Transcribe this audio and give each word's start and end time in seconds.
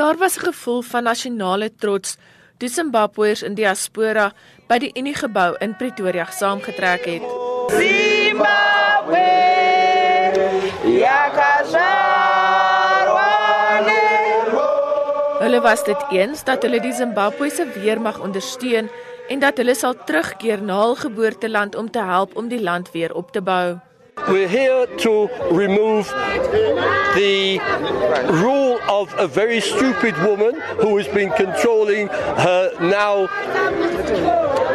Daar 0.00 0.16
was 0.16 0.36
'n 0.36 0.44
gevoel 0.44 0.82
van 0.82 1.02
nasionale 1.02 1.74
trots 1.82 2.16
toe 2.56 2.68
Zimbabweërs 2.68 3.42
in 3.42 3.54
diaspora 3.54 4.32
by 4.68 4.78
die 4.78 4.90
Unie 5.00 5.14
gebou 5.14 5.56
in 5.58 5.76
Pretoria 5.76 6.26
saamgetrek 6.30 7.04
het. 7.04 7.22
Zimbabwe 7.66 9.28
Hulle 15.38 15.60
was 15.60 15.84
dit 15.84 16.04
eens 16.10 16.44
dat 16.44 16.62
hulle 16.62 16.80
die 16.80 16.92
Zimbabwese 16.92 17.66
weermag 17.74 18.20
ondersteun 18.20 18.90
en 19.28 19.38
dat 19.38 19.56
hulle 19.56 19.74
sal 19.74 19.94
terugkeer 20.04 20.62
na 20.62 20.80
hul 20.80 20.94
geboorteland 20.94 21.74
om 21.74 21.90
te 21.90 22.02
help 22.02 22.36
om 22.36 22.48
die 22.48 22.62
land 22.62 22.90
weer 22.90 23.14
op 23.14 23.32
te 23.32 23.42
bou. 23.42 23.78
We're 24.28 24.48
here 24.48 24.86
to 24.96 25.30
remove 25.50 26.08
the 27.14 27.58
rule 28.28 28.69
of 28.90 29.14
a 29.18 29.28
very 29.28 29.60
stupid 29.60 30.16
woman 30.18 30.60
who 30.80 30.96
has 30.98 31.06
been 31.08 31.30
controlling 31.32 32.08
her 32.08 32.72
now 32.80 33.28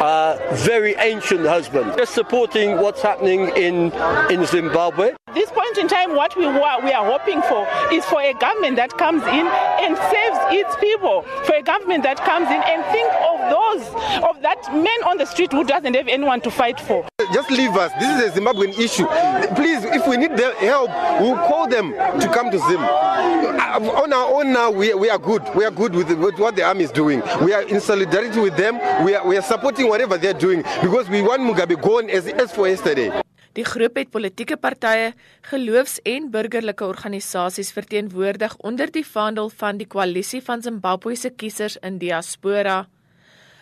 uh, 0.00 0.38
very 0.54 0.94
ancient 0.96 1.42
husband. 1.42 1.92
Just 1.98 2.14
supporting 2.14 2.78
what's 2.78 3.02
happening 3.02 3.48
in, 3.56 3.92
in 4.30 4.46
Zimbabwe. 4.46 5.10
At 5.28 5.34
this 5.34 5.50
point 5.50 5.76
in 5.76 5.86
time, 5.86 6.16
what 6.16 6.34
we, 6.36 6.46
we 6.46 6.92
are 6.92 7.04
hoping 7.04 7.42
for 7.42 7.68
is 7.92 8.04
for 8.06 8.22
a 8.22 8.32
government 8.34 8.76
that 8.76 8.96
comes 8.96 9.22
in 9.24 9.46
and 9.84 9.96
saves 9.96 10.38
its 10.50 10.74
people, 10.76 11.22
for 11.44 11.54
a 11.54 11.62
government 11.62 12.02
that 12.04 12.16
comes 12.16 12.48
in 12.48 12.62
and 12.62 12.84
think 12.86 13.12
of 13.30 13.38
those, 13.50 13.84
of 14.24 14.40
that 14.42 14.62
man 14.72 15.02
on 15.04 15.18
the 15.18 15.26
street 15.26 15.52
who 15.52 15.64
doesn't 15.64 15.94
have 15.94 16.08
anyone 16.08 16.40
to 16.40 16.50
fight 16.50 16.80
for. 16.80 17.06
Just 17.32 17.50
leave 17.50 17.74
us. 17.76 17.92
This 17.98 18.10
is 18.24 18.36
a 18.36 18.40
Zimbabwean 18.40 18.78
issue. 18.78 19.06
Please, 19.54 19.84
if 19.84 20.06
we 20.06 20.16
need 20.16 20.36
their 20.36 20.54
help, 20.54 20.90
we'll 21.20 21.36
call 21.48 21.66
them 21.68 21.92
to 21.92 22.28
come 22.32 22.50
to 22.50 22.58
Zim. 22.58 22.80
Uh, 22.80 24.02
on 24.02 24.12
our 24.12 24.28
own 24.40 24.52
now, 24.52 24.70
we, 24.70 24.94
we 24.94 25.10
are 25.10 25.18
good. 25.18 25.42
We 25.54 25.64
are 25.64 25.70
good 25.70 25.94
with, 25.94 26.10
with 26.18 26.38
what 26.38 26.56
the 26.56 26.62
army 26.62 26.84
is 26.84 26.90
doing. 26.92 27.22
We 27.44 27.52
are 27.52 27.62
in 27.62 27.80
solidarity 27.80 28.40
with 28.40 28.56
them. 28.56 28.78
We 29.04 29.14
are, 29.14 29.26
we 29.26 29.36
are 29.36 29.42
supporting 29.42 29.88
whatever 29.88 30.16
they're 30.18 30.38
doing 30.38 30.62
because 30.82 31.08
we 31.08 31.22
want 31.22 31.42
Mugabe 31.42 31.80
gone 31.80 32.10
as, 32.10 32.26
as 32.26 32.52
for 32.52 32.68
yesterday. 32.68 33.10
Die 33.56 33.64
groep 33.64 33.96
het 33.96 34.10
politieke 34.12 34.56
partye, 34.60 35.14
geloofs- 35.48 36.02
en 36.04 36.26
burgerlike 36.30 36.84
organisasies 36.84 37.70
verteenwoordig 37.72 38.52
onder 38.60 38.90
die 38.92 39.06
vaandel 39.06 39.48
van 39.48 39.78
die 39.80 39.86
koalisie 39.88 40.42
van 40.44 40.60
Zimbabwe 40.62 41.14
se 41.16 41.30
kiesers 41.30 41.78
in 41.80 41.96
diaspora. 41.98 42.82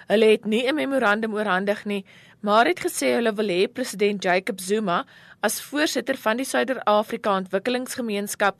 Hulle 0.08 0.26
het 0.26 0.44
nie 0.44 0.66
'n 0.68 0.74
memorandum 0.74 1.34
oorhandig 1.34 1.84
nie, 1.84 2.04
maar 2.40 2.66
het 2.66 2.80
gesê 2.80 3.14
hulle 3.14 3.32
wil 3.32 3.48
hê 3.48 3.72
president 3.72 4.22
Jacob 4.22 4.60
Zuma 4.60 5.04
as 5.40 5.60
voorsitter 5.60 6.16
van 6.16 6.36
die 6.36 6.44
Suider-Afrika 6.44 7.36
Ontwikkelingsgemeenskap 7.36 8.56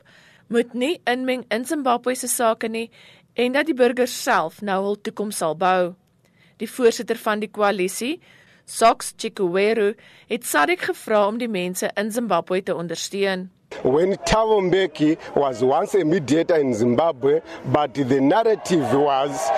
moet 0.47 0.73
nie 0.73 1.01
inmeng 1.05 1.45
in 1.49 1.65
Zimbabwe 1.65 2.15
se 2.15 2.27
sake 2.27 2.67
nie 2.67 2.89
en 3.33 3.51
dat 3.51 3.65
die 3.65 3.73
burgers 3.73 4.23
self 4.23 4.61
nou 4.61 4.83
hul 4.83 5.01
toekoms 5.01 5.37
sal 5.37 5.55
bou. 5.55 5.95
Die 6.57 6.69
voorsitter 6.69 7.17
van 7.17 7.39
die 7.39 7.49
koalisie, 7.51 8.19
Sox 8.65 9.13
Chikuweru 9.17 9.93
het 10.27 10.45
SADC 10.45 10.87
gevra 10.89 11.27
om 11.27 11.37
die 11.37 11.49
mense 11.49 11.91
in 11.95 12.11
Zimbabwe 12.11 12.63
te 12.63 12.75
ondersteun. 12.75 13.49
When 13.83 14.15
Thabo 14.25 14.61
Mbeki 14.61 15.17
was 15.35 15.61
once 15.61 15.95
a 15.95 16.05
mediator 16.05 16.57
in 16.59 16.73
Zimbabwe, 16.73 17.41
but 17.73 17.93
the 17.93 18.21
narrative 18.21 18.93
was 18.93 19.51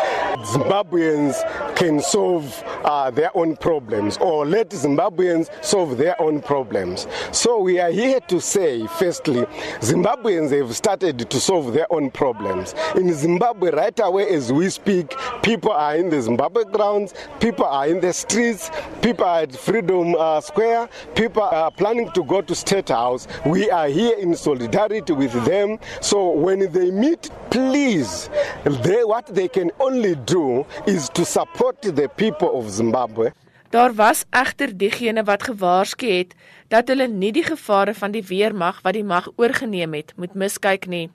Zimbabweans 0.51 1.35
can 1.77 1.99
solve 1.99 2.63
uh, 2.85 3.11
their 3.11 3.29
own 3.37 3.55
problems 3.55 4.17
or 4.17 4.47
let 4.47 4.71
Zimbabweans 4.71 5.47
solve 5.63 5.95
their 5.95 6.19
own 6.19 6.41
problems. 6.41 7.05
So 7.31 7.59
we 7.59 7.79
are 7.79 7.91
here 7.91 8.19
to 8.21 8.41
say, 8.41 8.87
firstly, 8.97 9.45
Zimbabweans 9.81 10.57
have 10.57 10.75
started 10.75 11.29
to 11.29 11.39
solve 11.39 11.73
their 11.73 11.85
own 11.93 12.09
problems. 12.09 12.73
In 12.95 13.13
Zimbabwe, 13.13 13.69
right 13.69 13.99
away 13.99 14.27
as 14.29 14.51
we 14.51 14.69
speak, 14.69 15.13
people 15.43 15.71
are 15.71 15.95
in 15.95 16.09
the 16.09 16.19
Zimbabwe 16.19 16.63
grounds, 16.63 17.13
people 17.39 17.65
are 17.65 17.87
in 17.87 17.99
the 17.99 18.11
streets, 18.11 18.71
people 19.03 19.25
are 19.25 19.41
at 19.41 19.55
Freedom 19.55 20.15
uh, 20.17 20.41
Square, 20.41 20.89
people 21.13 21.43
are 21.43 21.69
planning 21.69 22.11
to 22.13 22.23
go 22.23 22.41
to 22.41 22.55
State 22.55 22.89
House. 22.89 23.27
We 23.45 23.69
are 23.69 23.87
here 23.87 24.17
in 24.17 24.35
solidarity 24.35 25.13
with 25.13 25.33
them. 25.45 25.77
So 26.01 26.31
when 26.31 26.71
they 26.71 26.89
meet, 26.89 27.29
please, 27.51 28.31
they, 28.63 29.03
what 29.03 29.27
they 29.27 29.47
can 29.47 29.69
only 29.79 30.15
do 30.15 30.65
is 30.87 31.09
to 31.09 31.23
support 31.23 31.66
the 31.75 32.09
people 32.15 32.49
of 32.51 32.69
Zimbabwe. 32.69 33.31
Daar 33.69 33.93
was 33.93 34.23
egter 34.29 34.77
diegene 34.77 35.23
wat 35.23 35.43
gewaarsku 35.43 36.07
het 36.07 36.35
dat 36.67 36.87
hulle 36.87 37.07
nie 37.07 37.31
die 37.31 37.43
gevare 37.43 37.93
van 37.93 38.11
die 38.11 38.23
weermag 38.23 38.79
wat 38.81 38.93
die 38.93 39.03
mag 39.03 39.27
oorgeneem 39.35 39.93
het 39.93 40.13
moet 40.15 40.33
miskyk 40.33 40.87
nie. 40.87 41.09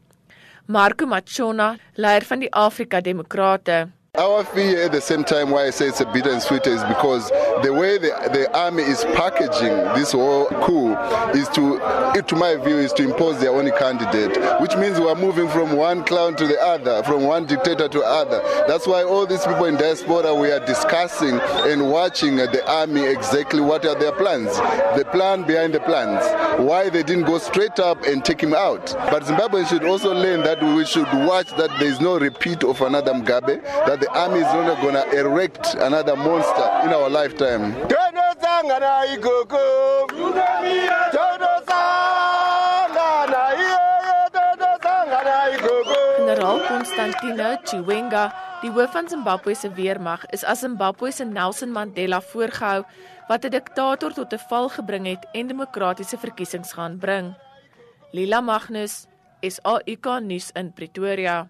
Marco 0.66 1.06
Machona, 1.06 1.76
leier 1.94 2.22
van 2.22 2.38
die 2.38 2.52
Afrika 2.52 3.00
Demokrate. 3.00 3.88
Our 4.18 4.44
fear 4.44 4.82
at 4.82 4.92
the 4.92 5.00
same 5.00 5.24
time, 5.24 5.48
why 5.48 5.68
I 5.68 5.70
say 5.70 5.88
it's 5.88 6.02
a 6.02 6.04
bitter 6.04 6.30
and 6.30 6.42
sweet, 6.42 6.66
is 6.66 6.84
because 6.84 7.30
the 7.62 7.72
way 7.72 7.96
the, 7.96 8.10
the 8.30 8.54
army 8.54 8.82
is 8.82 9.04
packaging 9.14 9.72
this 9.98 10.12
whole 10.12 10.48
coup 10.48 10.94
is 11.30 11.48
to, 11.48 11.80
to 12.20 12.36
my 12.36 12.56
view, 12.56 12.76
is 12.76 12.92
to 12.92 13.04
impose 13.04 13.40
their 13.40 13.52
own 13.52 13.70
candidate, 13.70 14.36
which 14.60 14.76
means 14.76 15.00
we 15.00 15.08
are 15.08 15.14
moving 15.14 15.48
from 15.48 15.76
one 15.76 16.04
clown 16.04 16.36
to 16.36 16.46
the 16.46 16.60
other, 16.60 17.02
from 17.04 17.22
one 17.22 17.46
dictator 17.46 17.88
to 17.88 18.02
other. 18.02 18.42
That's 18.68 18.86
why 18.86 19.02
all 19.02 19.24
these 19.24 19.46
people 19.46 19.64
in 19.64 19.76
diaspora, 19.76 20.34
we 20.34 20.52
are 20.52 20.60
discussing 20.60 21.40
and 21.40 21.90
watching 21.90 22.36
the 22.36 22.62
army 22.70 23.06
exactly 23.06 23.62
what 23.62 23.86
are 23.86 23.98
their 23.98 24.12
plans, 24.12 24.54
the 24.94 25.08
plan 25.10 25.44
behind 25.44 25.72
the 25.72 25.80
plans, 25.80 26.22
why 26.60 26.90
they 26.90 27.02
didn't 27.02 27.24
go 27.24 27.38
straight 27.38 27.80
up 27.80 28.04
and 28.04 28.22
take 28.22 28.42
him 28.42 28.52
out. 28.52 28.92
But 28.92 29.24
Zimbabwe 29.24 29.64
should 29.64 29.84
also 29.84 30.12
learn 30.12 30.42
that 30.42 30.62
we 30.62 30.84
should 30.84 31.10
watch 31.26 31.48
that 31.56 31.70
there 31.78 31.88
is 31.88 31.98
no 31.98 32.18
repeat 32.18 32.62
of 32.62 32.82
another 32.82 33.14
Mugabe, 33.14 33.62
that 33.86 34.01
the 34.02 34.10
army 34.18 34.40
is 34.40 34.52
not 34.52 34.82
going 34.82 34.98
to 34.98 35.06
erect 35.14 35.74
another 35.78 36.16
monster 36.16 36.66
in 36.82 36.90
our 36.90 37.08
lifetime. 37.08 37.70
Generaal 46.18 46.58
Constantino 46.66 47.56
Chiwenga, 47.62 48.24
die 48.62 48.70
hoof 48.70 48.90
van 48.90 49.08
Zimbabwe 49.08 49.54
se 49.54 49.70
weermag, 49.70 50.26
is 50.30 50.44
as 50.44 50.58
Zimbabwe 50.58 51.12
se 51.12 51.24
Nelson 51.24 51.70
Mandela 51.70 52.20
voorgehou 52.20 52.82
wat 53.28 53.44
'n 53.44 53.50
diktator 53.50 54.12
tot 54.12 54.32
'n 54.32 54.44
val 54.48 54.68
gebring 54.68 55.06
het 55.06 55.26
en 55.32 55.46
demokratiese 55.46 56.18
verkiesings 56.18 56.72
gaan 56.72 56.98
bring. 56.98 57.34
Lila 58.10 58.40
Magnus, 58.40 59.06
SAIK 59.40 60.06
nuus 60.20 60.50
in 60.54 60.72
Pretoria. 60.72 61.48